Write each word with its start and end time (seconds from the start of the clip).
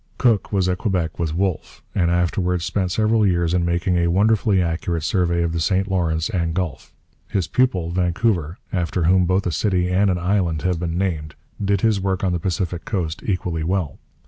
Cook 0.17 0.51
was 0.51 0.67
at 0.67 0.79
Quebec 0.79 1.19
with 1.19 1.35
Wolfe, 1.35 1.83
and 1.93 2.09
afterwards 2.09 2.65
spent 2.65 2.91
several 2.91 3.23
years 3.23 3.53
in 3.53 3.63
making 3.63 3.97
a 3.97 4.07
wonderfully 4.09 4.59
accurate 4.59 5.03
survey 5.03 5.43
of 5.43 5.53
the 5.53 5.59
St 5.59 5.87
Lawrence 5.87 6.27
and 6.27 6.55
Gulf. 6.55 6.91
His 7.27 7.47
pupil, 7.47 7.91
Vancouver, 7.91 8.57
after 8.73 9.03
whom 9.03 9.27
both 9.27 9.45
a 9.45 9.51
city 9.51 9.89
and 9.91 10.09
an 10.09 10.17
island 10.17 10.63
have 10.63 10.79
been 10.79 10.97
named, 10.97 11.35
did 11.63 11.81
his 11.81 12.01
work 12.01 12.23
on 12.23 12.31
the 12.33 12.39
Pacific 12.39 12.83
coast 12.83 13.21
equally 13.27 13.63
well. 13.63 13.99